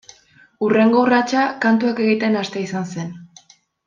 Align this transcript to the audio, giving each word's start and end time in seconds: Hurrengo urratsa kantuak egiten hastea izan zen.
Hurrengo 0.67 1.03
urratsa 1.07 1.43
kantuak 1.67 2.01
egiten 2.09 2.39
hastea 2.43 2.65
izan 2.71 2.89
zen. 2.97 3.13